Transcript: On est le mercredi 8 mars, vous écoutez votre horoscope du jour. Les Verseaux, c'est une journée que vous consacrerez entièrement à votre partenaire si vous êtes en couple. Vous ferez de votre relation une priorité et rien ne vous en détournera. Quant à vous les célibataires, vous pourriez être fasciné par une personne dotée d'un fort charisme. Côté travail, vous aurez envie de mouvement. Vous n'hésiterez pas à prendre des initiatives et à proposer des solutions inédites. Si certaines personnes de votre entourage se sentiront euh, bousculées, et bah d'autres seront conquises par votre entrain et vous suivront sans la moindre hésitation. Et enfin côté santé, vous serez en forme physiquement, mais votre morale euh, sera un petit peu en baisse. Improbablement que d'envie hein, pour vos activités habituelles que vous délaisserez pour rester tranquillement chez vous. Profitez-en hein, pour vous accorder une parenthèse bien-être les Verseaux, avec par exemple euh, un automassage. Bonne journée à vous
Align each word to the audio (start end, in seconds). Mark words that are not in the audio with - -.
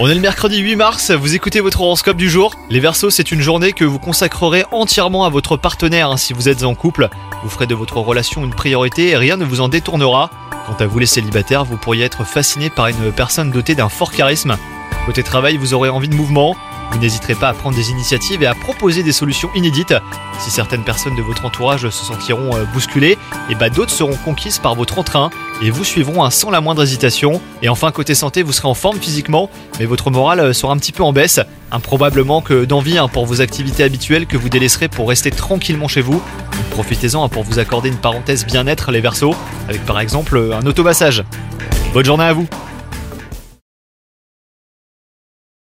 On 0.00 0.08
est 0.08 0.14
le 0.14 0.22
mercredi 0.22 0.56
8 0.56 0.76
mars, 0.76 1.10
vous 1.10 1.34
écoutez 1.34 1.60
votre 1.60 1.82
horoscope 1.82 2.16
du 2.16 2.30
jour. 2.30 2.54
Les 2.70 2.80
Verseaux, 2.80 3.10
c'est 3.10 3.30
une 3.30 3.42
journée 3.42 3.74
que 3.74 3.84
vous 3.84 3.98
consacrerez 3.98 4.64
entièrement 4.72 5.26
à 5.26 5.28
votre 5.28 5.58
partenaire 5.58 6.18
si 6.18 6.32
vous 6.32 6.48
êtes 6.48 6.62
en 6.64 6.74
couple. 6.74 7.10
Vous 7.42 7.50
ferez 7.50 7.66
de 7.66 7.74
votre 7.74 7.98
relation 7.98 8.42
une 8.42 8.54
priorité 8.54 9.10
et 9.10 9.18
rien 9.18 9.36
ne 9.36 9.44
vous 9.44 9.60
en 9.60 9.68
détournera. 9.68 10.30
Quant 10.66 10.82
à 10.82 10.86
vous 10.86 10.98
les 10.98 11.04
célibataires, 11.04 11.66
vous 11.66 11.76
pourriez 11.76 12.06
être 12.06 12.24
fasciné 12.24 12.70
par 12.70 12.86
une 12.86 13.12
personne 13.12 13.50
dotée 13.50 13.74
d'un 13.74 13.90
fort 13.90 14.12
charisme. 14.12 14.56
Côté 15.04 15.22
travail, 15.22 15.58
vous 15.58 15.74
aurez 15.74 15.90
envie 15.90 16.08
de 16.08 16.14
mouvement. 16.14 16.56
Vous 16.90 16.98
n'hésiterez 16.98 17.34
pas 17.34 17.48
à 17.48 17.54
prendre 17.54 17.76
des 17.76 17.90
initiatives 17.90 18.42
et 18.42 18.46
à 18.46 18.54
proposer 18.54 19.02
des 19.02 19.12
solutions 19.12 19.50
inédites. 19.54 19.94
Si 20.40 20.50
certaines 20.50 20.84
personnes 20.84 21.16
de 21.16 21.22
votre 21.22 21.44
entourage 21.44 21.88
se 21.88 22.04
sentiront 22.04 22.56
euh, 22.56 22.64
bousculées, 22.72 23.18
et 23.50 23.54
bah 23.54 23.70
d'autres 23.70 23.90
seront 23.90 24.16
conquises 24.24 24.58
par 24.58 24.74
votre 24.74 24.98
entrain 24.98 25.30
et 25.62 25.70
vous 25.70 25.84
suivront 25.84 26.28
sans 26.30 26.50
la 26.50 26.60
moindre 26.60 26.82
hésitation. 26.82 27.40
Et 27.62 27.68
enfin 27.68 27.90
côté 27.90 28.14
santé, 28.14 28.42
vous 28.42 28.52
serez 28.52 28.68
en 28.68 28.74
forme 28.74 28.98
physiquement, 28.98 29.50
mais 29.78 29.84
votre 29.84 30.10
morale 30.10 30.40
euh, 30.40 30.52
sera 30.52 30.72
un 30.72 30.78
petit 30.78 30.92
peu 30.92 31.02
en 31.02 31.12
baisse. 31.12 31.40
Improbablement 31.70 32.40
que 32.40 32.64
d'envie 32.64 32.98
hein, 32.98 33.08
pour 33.08 33.26
vos 33.26 33.40
activités 33.40 33.82
habituelles 33.82 34.26
que 34.26 34.36
vous 34.36 34.48
délaisserez 34.48 34.88
pour 34.88 35.08
rester 35.08 35.30
tranquillement 35.30 35.88
chez 35.88 36.00
vous. 36.00 36.22
Profitez-en 36.70 37.24
hein, 37.24 37.28
pour 37.28 37.42
vous 37.42 37.58
accorder 37.58 37.88
une 37.88 37.96
parenthèse 37.96 38.46
bien-être 38.46 38.90
les 38.90 39.00
Verseaux, 39.00 39.34
avec 39.68 39.84
par 39.84 40.00
exemple 40.00 40.36
euh, 40.36 40.58
un 40.58 40.66
automassage. 40.66 41.24
Bonne 41.92 42.04
journée 42.04 42.24
à 42.24 42.32
vous 42.32 42.46